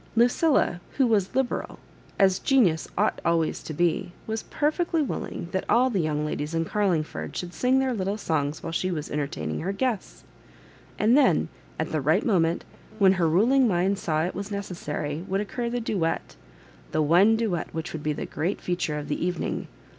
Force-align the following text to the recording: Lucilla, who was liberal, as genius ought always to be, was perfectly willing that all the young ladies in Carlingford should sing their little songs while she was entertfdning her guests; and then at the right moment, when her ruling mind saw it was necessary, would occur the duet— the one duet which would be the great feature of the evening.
Lucilla, 0.15 0.81
who 0.97 1.05
was 1.05 1.35
liberal, 1.35 1.77
as 2.17 2.39
genius 2.39 2.87
ought 2.97 3.21
always 3.23 3.61
to 3.61 3.71
be, 3.71 4.11
was 4.25 4.41
perfectly 4.41 4.99
willing 4.99 5.47
that 5.51 5.63
all 5.69 5.91
the 5.91 6.01
young 6.01 6.25
ladies 6.25 6.55
in 6.55 6.65
Carlingford 6.65 7.37
should 7.37 7.53
sing 7.53 7.77
their 7.77 7.93
little 7.93 8.17
songs 8.17 8.63
while 8.63 8.71
she 8.71 8.89
was 8.89 9.09
entertfdning 9.09 9.61
her 9.61 9.71
guests; 9.71 10.23
and 10.97 11.15
then 11.15 11.49
at 11.77 11.91
the 11.91 12.01
right 12.01 12.25
moment, 12.25 12.65
when 12.97 13.13
her 13.13 13.29
ruling 13.29 13.67
mind 13.67 13.99
saw 13.99 14.23
it 14.23 14.33
was 14.33 14.49
necessary, 14.49 15.23
would 15.27 15.39
occur 15.39 15.69
the 15.69 15.79
duet— 15.79 16.35
the 16.93 17.01
one 17.03 17.35
duet 17.35 17.71
which 17.71 17.93
would 17.93 18.01
be 18.01 18.11
the 18.13 18.25
great 18.25 18.59
feature 18.59 18.97
of 18.97 19.07
the 19.07 19.23
evening. 19.23 19.67